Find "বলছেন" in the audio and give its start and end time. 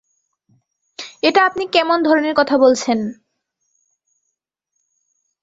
2.57-2.99